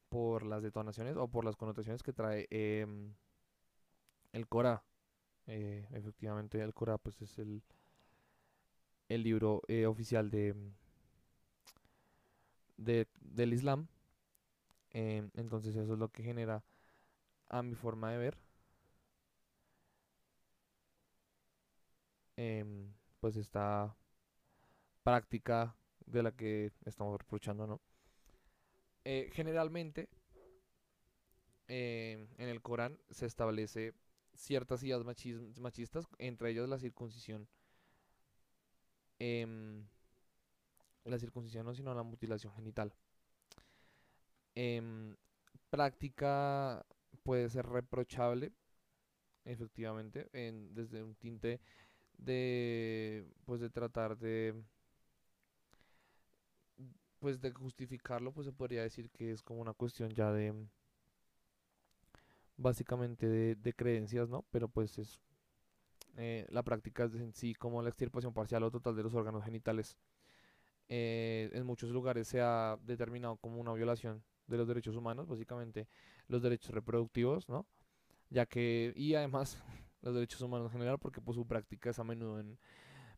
Por 0.10 0.46
las 0.46 0.64
detonaciones 0.64 1.16
o 1.18 1.28
por 1.28 1.46
las 1.46 1.56
connotaciones 1.56 2.04
que 2.04 2.14
trae 2.14 2.48
em, 2.50 3.14
el 4.34 4.48
Corá. 4.48 4.84
Eh, 5.48 5.88
efectivamente, 5.94 6.62
el 6.62 6.74
Corá 6.74 6.98
pues 6.98 7.22
es 7.22 7.38
el, 7.40 7.64
el 9.10 9.24
libro 9.24 9.62
eh, 9.68 9.86
oficial 9.86 10.30
de, 10.30 10.56
de, 12.78 13.08
del 13.20 13.54
Islam. 13.54 13.88
Em, 14.92 15.30
entonces 15.36 15.76
eso 15.76 15.94
es 15.94 16.00
lo 16.00 16.10
que 16.10 16.24
genera 16.24 16.64
a 17.50 17.64
mi 17.64 17.76
forma 17.76 18.12
de 18.12 18.18
ver. 18.18 18.38
Em, 22.38 22.94
pues 23.20 23.36
esta 23.38 23.96
práctica 25.04 25.76
de 26.06 26.24
la 26.24 26.32
que 26.32 26.72
estamos 26.86 27.18
reprochando, 27.20 27.68
¿no? 27.68 27.82
Eh, 29.04 29.30
generalmente 29.34 30.10
em, 31.68 32.28
en 32.38 32.50
el 32.50 32.62
Corán 32.62 33.00
se 33.10 33.26
establece 33.26 33.94
ciertas 34.36 34.84
ideas 34.84 35.04
machistas, 35.58 36.06
entre 36.18 36.52
ellas 36.52 36.70
la 36.70 36.80
circuncisión. 36.80 37.48
La 41.06 41.18
circuncisión 41.18 41.66
no, 41.66 41.74
sino 41.74 41.94
la 41.94 42.04
mutilación 42.04 42.54
genital. 42.54 42.94
Em, 44.56 45.16
práctica 45.70 46.86
puede 47.24 47.50
ser 47.50 47.66
reprochable, 47.66 48.52
efectivamente, 49.46 50.30
en, 50.34 50.74
desde 50.74 51.04
un 51.04 51.16
tinte 51.16 51.60
de, 52.18 53.26
pues, 53.46 53.62
de 53.62 53.70
tratar 53.70 54.18
de, 54.18 54.62
pues, 57.20 57.40
de 57.42 57.52
justificarlo, 57.52 58.32
pues 58.34 58.46
se 58.46 58.54
podría 58.54 58.84
decir 58.84 59.10
que 59.12 59.32
es 59.32 59.42
como 59.42 59.62
una 59.62 59.74
cuestión 59.74 60.10
ya 60.12 60.32
de, 60.32 60.54
básicamente 62.62 63.28
de, 63.28 63.74
creencias, 63.74 64.30
¿no? 64.30 64.46
Pero 64.52 64.70
pues 64.70 64.98
es 65.00 65.20
eh, 66.18 66.46
la 66.50 66.64
práctica 66.64 67.06
es 67.06 67.16
en 67.16 67.34
sí 67.34 67.56
como 67.56 67.82
la 67.82 67.90
extirpación 67.90 68.34
parcial 68.34 68.64
o 68.64 68.72
total 68.72 68.96
de 68.96 69.04
los 69.04 69.14
órganos 69.14 69.44
genitales. 69.44 69.98
Eh, 70.94 71.50
en 71.54 71.66
muchos 71.66 71.90
lugares 71.90 72.28
se 72.28 72.42
ha 72.42 72.78
determinado 72.84 73.38
como 73.38 73.62
una 73.62 73.72
violación 73.72 74.22
de 74.48 74.58
los 74.58 74.68
derechos 74.68 74.98
humanos, 74.98 75.26
básicamente 75.26 75.88
los 76.28 76.42
derechos 76.42 76.72
reproductivos, 76.72 77.48
¿no? 77.48 77.66
Ya 78.30 78.46
que, 78.46 78.92
y 78.98 79.16
además 79.16 79.58
los 80.02 80.14
derechos 80.14 80.42
humanos 80.42 80.68
en 80.68 80.74
general, 80.74 81.00
porque 81.00 81.22
pues 81.22 81.36
su 81.36 81.48
práctica 81.48 81.92
es 81.92 82.00
a 82.00 82.04
menudo 82.04 82.42
en 82.42 82.60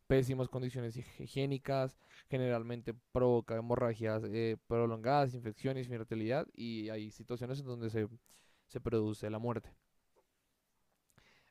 pésimas 0.06 0.48
condiciones 0.48 0.96
higiénicas, 1.18 1.98
generalmente 2.28 2.94
provoca 3.12 3.56
hemorragias 3.56 4.22
eh, 4.26 4.56
prolongadas, 4.68 5.34
infecciones, 5.34 5.86
infertilidad, 5.86 6.46
y 6.54 6.90
hay 6.90 7.10
situaciones 7.10 7.58
en 7.58 7.66
donde 7.66 7.90
se 7.90 8.08
se 8.68 8.80
produce 8.80 9.30
la 9.30 9.38
muerte. 9.38 9.72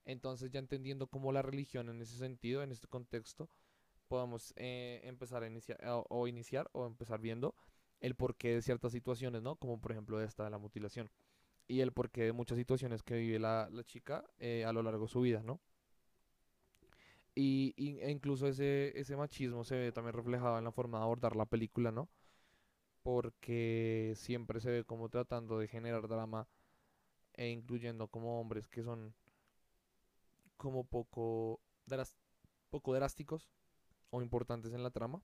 Entonces 0.06 0.52
ya 0.52 0.60
entendiendo 0.60 1.08
cómo 1.08 1.32
la 1.32 1.42
religión 1.42 1.90
en 1.90 2.02
ese 2.02 2.18
sentido, 2.18 2.62
en 2.64 2.72
este 2.72 2.88
contexto, 2.88 3.50
podemos 4.14 4.54
eh, 4.58 5.02
empezar 5.06 5.42
a 5.42 5.48
iniciar 5.48 5.80
o, 5.88 6.28
iniciar 6.28 6.70
o 6.74 6.86
empezar 6.86 7.20
viendo 7.20 7.56
el 8.00 8.14
porqué 8.14 8.54
de 8.54 8.62
ciertas 8.62 8.92
situaciones, 8.92 9.42
¿no? 9.42 9.56
Como 9.56 9.82
por 9.82 9.92
ejemplo 9.92 10.22
esta 10.22 10.44
de 10.44 10.52
la 10.52 10.60
mutilación 10.60 11.10
y 11.68 11.80
el 11.80 11.94
porqué 11.94 12.22
de 12.22 12.32
muchas 12.32 12.60
situaciones 12.60 13.02
que 13.02 13.16
vive 13.16 13.40
la, 13.40 13.68
chica 13.86 14.24
eh, 14.38 14.66
a 14.66 14.72
lo 14.72 14.84
largo 14.84 15.06
de 15.06 15.12
su 15.12 15.22
vida, 15.22 15.42
¿no? 15.42 15.60
Y, 17.34 17.74
e 18.02 18.12
incluso 18.12 18.48
ese, 18.48 18.96
ese 19.00 19.16
machismo 19.16 19.64
se 19.64 19.78
ve 19.78 19.92
también 19.92 20.14
reflejado 20.14 20.60
en 20.60 20.66
la 20.66 20.72
forma 20.72 21.00
de 21.00 21.06
abordar 21.06 21.36
la 21.36 21.48
película, 21.48 21.92
¿no? 21.92 22.08
Porque 23.02 24.14
siempre 24.16 24.60
se 24.60 24.70
ve 24.70 24.84
como 24.84 25.10
tratando 25.10 25.58
de 25.58 25.68
generar 25.68 26.08
drama 26.08 26.48
e 27.34 27.50
incluyendo 27.50 28.10
como 28.10 28.40
hombres 28.40 28.68
que 28.68 28.84
son 28.84 29.16
como 30.56 30.84
poco 30.84 31.60
drásticos 31.88 33.50
o 34.14 34.22
importantes 34.22 34.74
en 34.74 34.84
la 34.84 34.92
trama, 34.92 35.22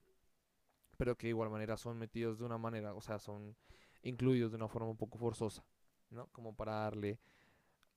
pero 0.98 1.16
que 1.16 1.28
de 1.28 1.30
igual 1.30 1.50
manera 1.50 1.78
son 1.78 1.98
metidos 1.98 2.40
de 2.40 2.46
una 2.46 2.58
manera, 2.58 2.94
o 2.94 3.02
sea, 3.02 3.20
son 3.20 3.56
incluidos 4.02 4.52
de 4.52 4.58
una 4.58 4.68
forma 4.68 4.90
un 4.90 4.98
poco 4.98 5.18
forzosa, 5.18 5.64
¿no? 6.10 6.28
Como 6.28 6.56
para 6.56 6.74
darle 6.74 7.20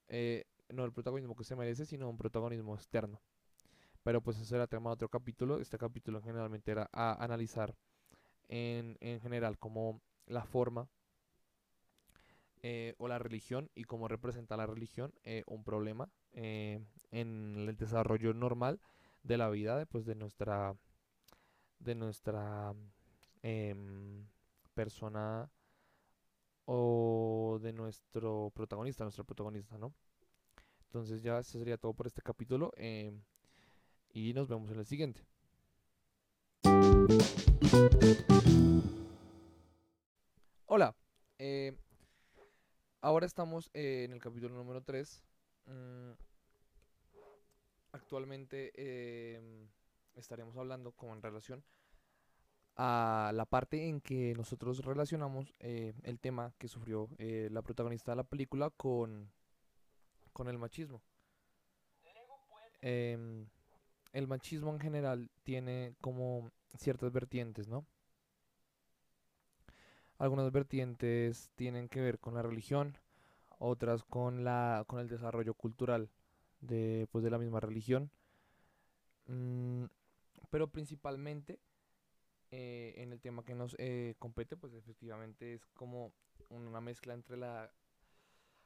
eh, 0.08 0.44
no 0.68 0.84
el 0.84 0.92
protagonismo 0.92 1.34
que 1.34 1.44
se 1.44 1.56
merece, 1.56 1.86
sino 1.86 2.10
un 2.10 2.18
protagonismo 2.18 2.74
externo. 2.74 3.20
Pero 4.02 4.20
pues 4.20 4.38
eso 4.38 4.54
era 4.54 4.66
tema 4.66 4.90
de 4.90 4.94
otro 4.94 5.08
capítulo. 5.08 5.60
Este 5.60 5.78
capítulo 5.78 6.20
generalmente 6.20 6.70
era 6.72 6.90
analizar 6.92 7.74
en, 8.48 8.98
en 9.00 9.20
general 9.20 9.58
como 9.58 10.02
la 10.26 10.44
forma 10.44 10.88
eh, 12.62 12.94
o 12.98 13.08
la 13.08 13.18
religión 13.18 13.70
y 13.74 13.84
cómo 13.84 14.08
representa 14.08 14.56
la 14.56 14.66
religión 14.66 15.12
eh, 15.24 15.42
un 15.46 15.64
problema 15.64 16.08
eh, 16.32 16.78
en 17.10 17.56
el 17.56 17.76
desarrollo 17.76 18.34
normal 18.34 18.78
de 19.22 19.36
la 19.36 19.48
vida 19.50 19.76
de, 19.78 19.86
pues, 19.86 20.04
de 20.04 20.14
nuestra 20.14 20.76
de 21.78 21.94
nuestra 21.94 22.74
em, 23.42 24.26
persona 24.74 25.50
o 26.64 27.58
de 27.60 27.72
nuestro 27.72 28.52
protagonista, 28.54 29.04
nuestro 29.04 29.24
protagonista, 29.24 29.78
¿no? 29.78 29.92
Entonces 30.86 31.22
ya 31.22 31.38
eso 31.38 31.58
sería 31.58 31.76
todo 31.76 31.94
por 31.94 32.06
este 32.06 32.22
capítulo 32.22 32.72
em, 32.76 33.22
y 34.12 34.32
nos 34.34 34.48
vemos 34.48 34.70
en 34.70 34.78
el 34.78 34.86
siguiente. 34.86 35.26
Hola, 40.66 40.94
Ahora 43.04 43.26
estamos 43.26 43.68
eh, 43.74 44.04
en 44.04 44.12
el 44.12 44.20
capítulo 44.20 44.54
número 44.54 44.80
3. 44.80 45.24
Mm, 45.66 46.12
actualmente 47.92 48.72
em, 49.36 49.68
estaremos 50.14 50.56
hablando 50.56 50.92
como 50.92 51.14
en 51.14 51.22
relación 51.22 51.64
a 52.76 53.32
la 53.34 53.44
parte 53.44 53.88
en 53.88 54.00
que 54.00 54.34
nosotros 54.34 54.84
relacionamos 54.84 55.54
eh, 55.60 55.92
el 56.02 56.18
tema 56.18 56.54
que 56.58 56.68
sufrió 56.68 57.08
eh, 57.18 57.48
la 57.52 57.62
protagonista 57.62 58.12
de 58.12 58.16
la 58.16 58.24
película 58.24 58.70
con, 58.70 59.30
con 60.32 60.48
el 60.48 60.58
machismo. 60.58 61.02
Em, 62.80 63.46
el 64.12 64.26
machismo 64.26 64.72
en 64.72 64.80
general 64.80 65.30
tiene 65.44 65.94
como 66.00 66.50
ciertas 66.76 67.12
vertientes, 67.12 67.68
¿no? 67.68 67.86
Algunas 70.18 70.50
vertientes 70.50 71.50
tienen 71.54 71.88
que 71.88 72.00
ver 72.00 72.18
con 72.18 72.34
la 72.34 72.42
religión, 72.42 72.98
otras 73.58 74.02
con 74.04 74.44
la 74.44 74.84
con 74.86 74.98
el 74.98 75.08
desarrollo 75.08 75.54
cultural 75.54 76.10
de 76.62 77.06
pues 77.10 77.22
de 77.22 77.30
la 77.30 77.38
misma 77.38 77.60
religión. 77.60 78.10
Mm, 79.26 79.84
pero 80.50 80.68
principalmente 80.68 81.60
eh, 82.50 82.94
en 82.96 83.12
el 83.12 83.20
tema 83.20 83.44
que 83.44 83.54
nos 83.54 83.76
eh, 83.78 84.14
compete, 84.18 84.56
pues 84.56 84.74
efectivamente 84.74 85.54
es 85.54 85.66
como 85.74 86.12
una 86.48 86.80
mezcla 86.80 87.14
entre 87.14 87.36
la, 87.36 87.72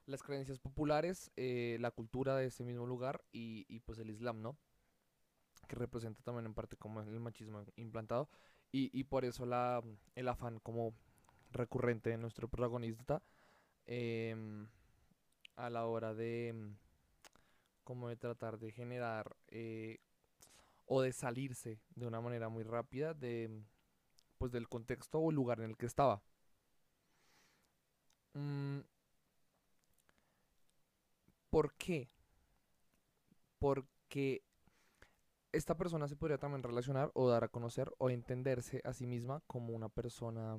las 0.06 0.22
creencias 0.22 0.58
populares, 0.58 1.30
eh, 1.36 1.76
la 1.80 1.90
cultura 1.90 2.36
de 2.36 2.46
ese 2.46 2.64
mismo 2.64 2.86
lugar 2.86 3.24
y, 3.32 3.80
pues 3.80 3.98
el 3.98 4.10
Islam, 4.10 4.42
¿no? 4.42 4.56
Que 5.68 5.76
representa 5.76 6.22
también 6.22 6.46
en 6.46 6.54
parte 6.54 6.76
como 6.76 7.00
el 7.00 7.20
machismo 7.20 7.64
implantado 7.76 8.28
y, 8.72 8.90
y 8.98 9.04
por 9.04 9.24
eso 9.24 9.46
la, 9.46 9.82
el 10.14 10.28
afán 10.28 10.58
como 10.60 10.94
recurrente 11.52 12.10
de 12.10 12.18
nuestro 12.18 12.48
protagonista 12.48 13.22
em, 13.86 14.68
a 15.56 15.70
la 15.70 15.86
hora 15.86 16.14
de 16.14 16.74
como 17.86 18.08
de 18.08 18.16
tratar 18.16 18.58
de 18.58 18.72
generar 18.72 19.36
eh, 19.48 20.00
o 20.86 21.02
de 21.02 21.12
salirse 21.12 21.80
de 21.94 22.06
una 22.06 22.20
manera 22.20 22.48
muy 22.50 22.64
rápida 22.64 23.14
de 23.14 23.62
pues 24.38 24.52
del 24.52 24.68
contexto 24.68 25.20
o 25.20 25.32
lugar 25.32 25.60
en 25.60 25.70
el 25.70 25.76
que 25.78 25.86
estaba. 25.86 26.22
Mm, 28.34 28.80
¿Por 31.50 31.72
qué? 31.74 32.10
Porque 33.58 34.42
esta 35.52 35.76
persona 35.76 36.08
se 36.08 36.16
podría 36.16 36.38
también 36.38 36.62
relacionar 36.62 37.10
o 37.14 37.28
dar 37.28 37.44
a 37.44 37.48
conocer 37.48 37.90
o 37.98 38.10
entenderse 38.10 38.82
a 38.84 38.92
sí 38.92 39.06
misma 39.06 39.42
como 39.46 39.72
una 39.74 39.88
persona 39.88 40.58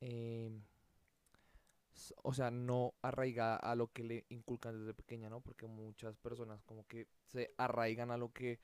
Em, 0.00 0.62
o 2.22 2.34
sea, 2.34 2.50
no 2.50 2.94
arraigada 3.02 3.56
a 3.56 3.74
lo 3.74 3.88
que 3.88 4.04
le 4.04 4.26
inculcan 4.28 4.78
desde 4.78 4.94
pequeña, 4.94 5.30
¿no? 5.30 5.40
Porque 5.40 5.66
muchas 5.66 6.16
personas 6.18 6.62
como 6.64 6.86
que 6.86 7.08
se 7.24 7.54
arraigan 7.56 8.10
a 8.10 8.16
lo 8.16 8.32
que 8.32 8.60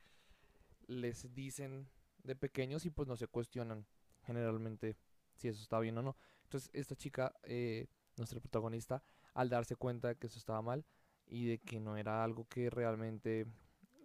les 0.87 1.33
dicen 1.33 1.89
de 2.23 2.35
pequeños 2.35 2.85
y 2.85 2.89
pues 2.89 3.07
no 3.07 3.15
se 3.15 3.27
cuestionan 3.27 3.85
generalmente 4.23 4.97
si 5.35 5.47
eso 5.47 5.61
está 5.61 5.79
bien 5.79 5.97
o 5.97 6.01
no. 6.01 6.17
Entonces 6.43 6.69
esta 6.73 6.95
chica, 6.95 7.35
eh, 7.43 7.87
nuestra 8.17 8.39
protagonista, 8.39 9.03
al 9.33 9.49
darse 9.49 9.75
cuenta 9.75 10.09
de 10.09 10.15
que 10.15 10.27
eso 10.27 10.37
estaba 10.37 10.61
mal 10.61 10.85
y 11.25 11.47
de 11.47 11.57
que 11.59 11.79
no 11.79 11.97
era 11.97 12.23
algo 12.23 12.47
que 12.47 12.69
realmente 12.69 13.47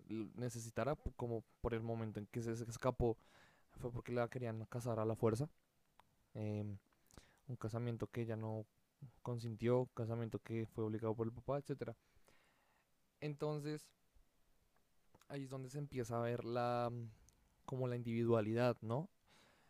necesitara, 0.09 0.97
como 1.17 1.45
por 1.61 1.75
el 1.75 1.83
momento 1.83 2.19
en 2.19 2.27
que 2.27 2.43
se 2.43 2.53
escapó, 2.53 3.19
fue 3.73 3.93
porque 3.93 4.13
la 4.13 4.29
querían 4.29 4.65
casar 4.67 4.99
a 4.99 5.05
la 5.05 5.15
fuerza. 5.15 5.49
Em, 6.35 6.79
un 7.47 7.57
casamiento 7.57 8.07
que 8.07 8.23
ella 8.23 8.37
no 8.37 8.67
consintió, 9.23 9.87
casamiento 9.95 10.39
que 10.39 10.67
fue 10.67 10.85
obligado 10.85 11.15
por 11.15 11.27
el 11.27 11.33
papá, 11.33 11.59
etcétera. 11.59 11.97
Entonces, 13.21 13.89
ahí 15.29 15.45
es 15.45 15.51
donde 15.51 15.71
se 15.71 15.79
empieza 15.79 16.19
a 16.19 16.23
ver 16.23 16.45
la 16.45 16.91
como 17.65 17.87
la 17.87 17.97
individualidad, 17.97 18.77
¿no? 18.81 19.11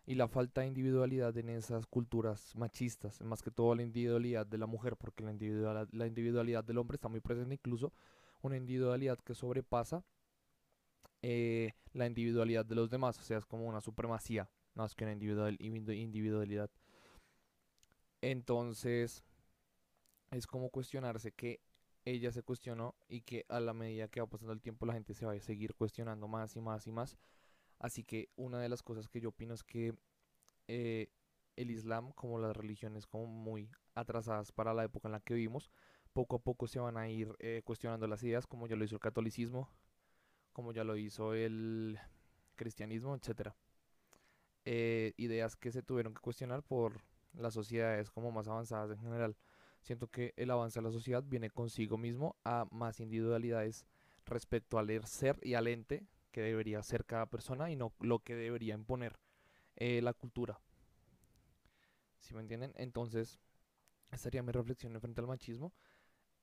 Y 0.07 0.15
la 0.15 0.29
falta 0.29 0.61
de 0.63 0.69
individualidad 0.69 1.37
en 1.37 1.49
esas 1.51 1.87
culturas 1.87 2.55
machistas, 2.57 3.21
más 3.23 3.43
que 3.43 3.51
todo 3.51 3.75
la 3.75 3.83
individualidad 3.83 4.47
de 4.47 4.59
la 4.59 4.67
mujer, 4.67 4.97
porque 4.97 5.25
la 5.25 5.33
individualidad, 5.33 5.89
la 5.93 6.07
individualidad 6.07 6.65
del 6.65 6.79
hombre 6.79 6.95
está 6.95 7.09
muy 7.09 7.21
presente, 7.21 7.55
incluso 7.55 7.93
una 8.41 8.57
individualidad 8.57 9.19
que 9.19 9.35
sobrepasa 9.35 10.05
eh, 11.23 11.73
la 11.93 12.07
individualidad 12.07 12.65
de 12.65 12.77
los 12.77 12.89
demás, 12.89 13.19
o 13.19 13.23
sea, 13.23 13.39
es 13.39 13.47
como 13.47 13.67
una 13.67 13.81
supremacía, 13.81 14.49
más 14.75 14.95
que 14.95 15.05
una 15.05 15.13
individualidad. 15.13 16.71
Entonces, 18.21 19.25
es 20.31 20.47
como 20.47 20.71
cuestionarse 20.71 21.33
que 21.33 21.61
ella 22.05 22.33
se 22.33 22.43
cuestionó 22.43 22.95
y 23.09 23.23
que 23.23 23.45
a 23.49 23.61
la 23.61 23.75
medida 23.75 24.09
que 24.09 24.21
va 24.21 24.27
pasando 24.27 24.53
el 24.53 24.63
tiempo 24.63 24.87
la 24.87 24.95
gente 24.95 25.15
se 25.15 25.27
va 25.27 25.33
a 25.33 25.41
seguir 25.41 25.75
cuestionando 25.75 26.29
más 26.29 26.57
y 26.57 26.61
más 26.61 26.87
y 26.87 26.93
más. 26.93 27.19
Así 27.79 28.05
que 28.05 28.29
una 28.37 28.61
de 28.61 28.69
las 28.69 28.83
cosas 28.83 29.09
que 29.09 29.21
yo 29.21 29.29
opino 29.31 29.55
es 29.55 29.63
que 29.63 29.95
eh, 30.69 31.09
el 31.57 31.71
Islam, 31.71 32.13
como 32.13 32.39
las 32.39 32.57
religiones 32.57 33.07
como 33.07 33.27
muy 33.27 33.71
atrasadas 33.95 34.53
para 34.53 34.75
la 34.75 34.85
época 34.85 35.09
en 35.09 35.13
la 35.13 35.21
que 35.21 35.35
vivimos, 35.35 35.71
poco 36.13 36.37
a 36.37 36.39
poco 36.41 36.67
se 36.67 36.81
van 36.81 36.97
a 36.97 37.09
ir 37.09 37.35
eh, 37.39 37.63
cuestionando 37.65 38.07
las 38.07 38.23
ideas, 38.23 38.47
como 38.47 38.67
ya 38.67 38.77
lo 38.77 38.85
hizo 38.85 38.97
el 38.97 39.01
catolicismo, 39.01 39.71
como 40.53 40.73
ya 40.73 40.85
lo 40.85 40.97
hizo 40.97 41.35
el 41.35 41.99
cristianismo, 42.57 43.15
etcétera. 43.15 43.55
Eh, 44.65 45.15
ideas 45.17 45.57
que 45.57 45.73
se 45.73 45.83
tuvieron 45.83 46.15
que 46.15 46.21
cuestionar 46.21 46.63
por 46.63 47.01
las 47.39 47.55
sociedades 47.55 48.11
como 48.11 48.31
más 48.31 48.49
avanzadas 48.49 48.91
en 48.91 48.99
general. 48.99 49.37
Siento 49.83 50.09
que 50.09 50.35
el 50.37 50.51
avance 50.51 50.81
de 50.81 50.85
la 50.85 50.93
sociedad 50.93 51.23
viene 51.23 51.51
consigo 51.51 51.97
mismo 51.97 52.37
a 52.45 52.67
más 52.71 53.01
individualidades 53.01 53.87
respecto 54.27 54.79
al 54.79 55.07
ser 55.07 55.39
y 55.43 55.55
al 55.55 55.67
ente 55.67 56.07
que 56.31 56.43
debería 56.43 56.83
ser 56.83 57.05
cada 57.05 57.27
persona 57.27 57.71
y 57.71 57.77
no 57.77 57.93
lo 58.01 58.19
que 58.21 58.35
debería 58.35 58.75
imponer 58.75 59.19
eh, 59.77 60.03
la 60.03 60.13
cultura. 60.13 60.61
¿Sí 62.21 62.35
me 62.35 62.41
entienden? 62.41 62.73
Entonces, 62.77 63.41
esta 64.11 64.25
sería 64.25 64.43
mi 64.43 64.53
reflexión 64.53 64.99
frente 65.01 65.21
al 65.21 65.27
machismo. 65.27 65.73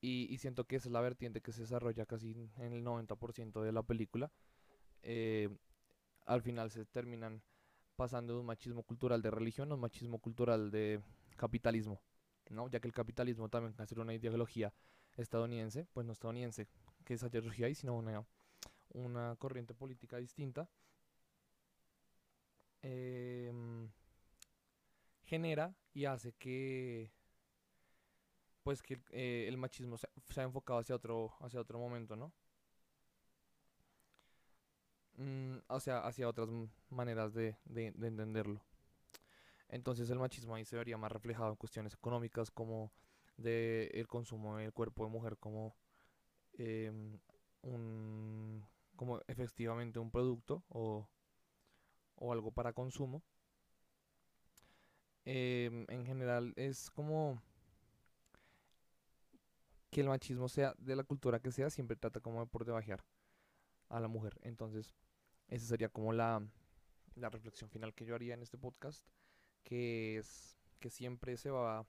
Y, 0.00 0.36
siento 0.38 0.64
que 0.64 0.76
esa 0.76 0.88
es 0.88 0.92
la 0.92 1.00
vertiente 1.00 1.40
que 1.40 1.52
se 1.52 1.62
desarrolla 1.62 2.06
casi 2.06 2.32
en 2.58 2.72
el 2.72 2.84
90% 2.84 3.62
de 3.62 3.72
la 3.72 3.82
película. 3.82 4.30
Eh, 5.02 5.48
al 6.26 6.42
final 6.42 6.70
se 6.70 6.84
terminan 6.84 7.42
pasando 7.96 8.34
de 8.34 8.40
un 8.40 8.46
machismo 8.46 8.82
cultural 8.82 9.22
de 9.22 9.30
religión 9.30 9.72
a 9.72 9.74
un 9.74 9.80
machismo 9.80 10.18
cultural 10.18 10.70
de 10.70 11.00
capitalismo, 11.36 12.00
¿no? 12.50 12.68
Ya 12.68 12.80
que 12.80 12.88
el 12.88 12.94
capitalismo 12.94 13.48
también 13.48 13.74
va 13.78 13.84
a 13.84 13.86
ser 13.86 13.98
una 13.98 14.14
ideología 14.14 14.72
estadounidense, 15.16 15.86
pues 15.92 16.06
no 16.06 16.12
estadounidense, 16.12 16.68
que 17.04 17.14
esa 17.14 17.28
ideología 17.28 17.66
ahí, 17.66 17.74
sino 17.74 17.96
una, 17.96 18.24
una 18.90 19.36
corriente 19.36 19.74
política 19.74 20.18
distinta, 20.18 20.68
em, 22.82 23.90
genera 25.24 25.74
y 25.92 26.04
hace 26.04 26.32
que 26.34 27.10
pues 28.62 28.82
que 28.82 29.00
eh, 29.10 29.46
el 29.48 29.56
machismo 29.58 29.96
se, 29.96 30.08
ha 30.40 30.42
enfocado 30.42 30.80
hacia 30.80 30.94
otro 30.96 31.32
hacia 31.40 31.60
otro 31.60 31.78
momento, 31.78 32.16
¿no? 32.16 32.32
Mm, 35.16 35.58
sea, 35.80 36.00
hacia 36.00 36.28
otras 36.28 36.48
maneras 36.90 37.32
de, 37.34 37.56
entenderlo. 37.74 38.60
Entonces 39.68 40.10
el 40.10 40.18
machismo 40.18 40.54
ahí 40.54 40.64
se 40.64 40.76
vería 40.76 40.96
más 40.96 41.10
reflejado 41.10 41.50
en 41.50 41.56
cuestiones 41.56 41.94
económicas 41.94 42.50
como 42.50 42.92
de 43.36 43.90
el 43.94 44.06
consumo 44.06 44.56
del 44.56 44.72
cuerpo 44.72 45.04
de 45.04 45.10
mujer 45.10 45.36
como 45.38 45.76
em, 46.54 47.18
un 47.62 48.64
como 48.96 49.20
efectivamente 49.26 49.98
un 49.98 50.10
producto 50.10 50.64
o, 50.68 51.08
o 52.16 52.32
algo 52.32 52.50
para 52.52 52.72
consumo. 52.72 53.22
Em, 55.24 55.84
en 55.88 56.06
general 56.06 56.52
es 56.56 56.90
como 56.90 57.42
que 59.90 60.00
el 60.00 60.08
machismo 60.08 60.48
sea 60.48 60.74
de 60.78 60.96
la 60.96 61.04
cultura 61.04 61.40
que 61.40 61.50
sea, 61.50 61.70
siempre 61.70 61.96
trata 61.96 62.20
como 62.20 62.40
de 62.40 62.46
por 62.46 62.64
debajear 62.64 63.04
a 63.88 64.00
la 64.00 64.08
mujer. 64.08 64.38
Entonces, 64.42 64.94
esa 65.48 65.66
sería 65.66 65.88
como 65.88 66.12
la, 66.12 66.42
la 67.14 67.30
reflexión 67.30 67.70
final 67.70 67.94
que 67.94 68.04
yo 68.04 68.14
haría 68.14 68.34
en 68.34 68.42
este 68.42 68.58
podcast, 68.58 69.04
que 69.62 70.18
es 70.18 70.56
que 70.80 70.90
siempre 70.90 71.36
se 71.36 71.50
va 71.50 71.86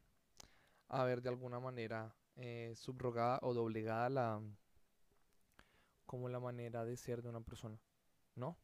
a 0.90 1.04
ver 1.04 1.22
de 1.22 1.30
alguna 1.30 1.60
manera 1.60 2.16
eh, 2.36 2.74
subrogada 2.76 3.40
o 3.42 3.54
doblegada 3.54 4.10
la 4.10 4.42
como 6.06 6.30
la 6.30 6.40
manera 6.40 6.86
de 6.86 6.96
ser 6.98 7.22
de 7.22 7.30
una 7.30 7.42
persona, 7.42 7.78
¿no? 8.36 8.58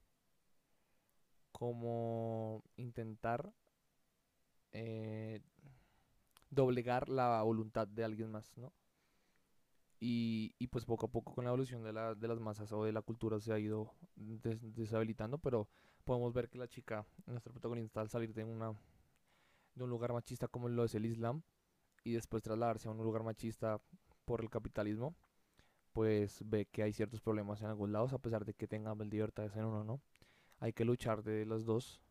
Como 1.52 2.64
intentar 2.78 3.54
eh, 4.72 5.42
doblegar 6.50 7.10
la 7.10 7.42
voluntad 7.44 7.88
de 7.88 8.04
alguien 8.04 8.32
más, 8.32 8.58
¿no? 8.58 8.74
Y, 10.06 10.68
pues 10.68 10.84
poco 10.84 11.06
a 11.06 11.10
poco 11.10 11.34
con 11.34 11.46
la 11.46 11.52
evolución 11.52 11.82
de, 11.82 11.94
la, 11.94 12.14
de 12.14 12.28
las 12.28 12.38
masas 12.38 12.70
o 12.74 12.84
de 12.84 12.92
la 12.92 13.02
cultura 13.02 13.40
se 13.40 13.54
ha 13.54 13.58
ido 13.58 13.94
deshabilitando, 14.18 15.38
pero 15.38 15.70
podemos 16.04 16.34
ver 16.34 16.50
que 16.50 16.58
la 16.58 16.68
chica, 16.68 17.06
nuestra 17.26 17.54
protagonista, 17.54 18.02
al 18.02 18.10
salir 18.10 18.34
de, 18.34 18.44
una, 18.44 18.74
de 19.76 19.84
un 19.86 19.90
lugar 19.90 20.12
machista 20.12 20.50
como 20.50 20.68
lo 20.68 20.84
es 20.84 20.94
el 20.96 21.06
Islam 21.06 21.42
y 22.04 22.12
después 22.12 22.44
trasladarse 22.44 22.90
a 22.90 22.92
un 22.92 22.98
lugar 22.98 23.24
machista 23.24 23.80
por 24.26 24.42
el 24.42 24.50
capitalismo, 24.50 25.16
pues 25.94 26.42
ve 26.44 26.66
que 26.66 26.84
hay 26.84 26.92
ciertos 26.92 27.22
problemas 27.22 27.62
en 27.62 27.68
algunos 27.68 27.94
lados 27.94 28.12
a 28.12 28.18
pesar 28.18 28.44
de 28.44 28.54
que 28.54 28.68
tengan 28.68 28.98
libertades 29.10 29.56
en 29.56 29.64
uno, 29.64 29.86
¿no? 29.86 30.02
Hay 30.60 30.74
que 30.74 30.84
luchar 30.84 31.24
de 31.24 31.46
los 31.46 31.64
dos, 31.64 32.02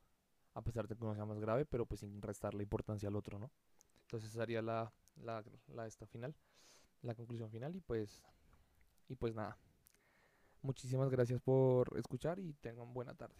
a 0.54 0.62
pesar 0.62 0.88
de 0.88 0.96
que 0.96 1.04
uno 1.04 1.14
sea 1.14 1.26
más 1.26 1.40
grave, 1.40 1.66
pero 1.66 1.84
pues 1.84 2.00
sin 2.00 2.22
restarle 2.22 2.62
importancia 2.62 3.10
al 3.10 3.16
otro, 3.16 3.38
¿no? 3.38 3.50
Entonces 4.06 4.30
esa 4.30 4.40
sería 4.40 4.62
la, 4.62 4.90
la, 5.16 5.44
la 5.66 5.86
esta 5.86 6.06
final 6.06 6.34
la 7.02 7.14
conclusión 7.14 7.50
final 7.50 7.74
y 7.76 7.80
pues 7.80 8.22
y 9.08 9.14
pues 9.16 9.34
nada. 9.34 9.58
Muchísimas 10.62 11.10
gracias 11.10 11.40
por 11.42 11.96
escuchar 11.98 12.38
y 12.38 12.54
tengan 12.54 12.94
buena 12.94 13.14
tarde. 13.14 13.36